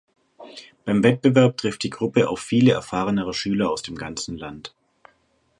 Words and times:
Beim 0.83 1.03
Wettbewerb 1.03 1.57
trifft 1.57 1.83
die 1.83 1.91
Gruppe 1.91 2.27
auf 2.27 2.39
viele 2.39 2.71
erfahrenere 2.73 3.35
Schüler 3.35 3.69
aus 3.69 3.83
dem 3.83 3.95
ganzen 3.97 4.35
Land. 4.35 4.73